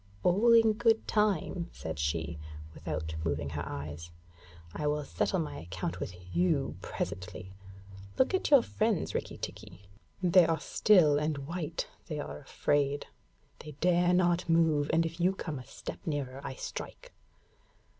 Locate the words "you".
6.35-6.75, 15.19-15.33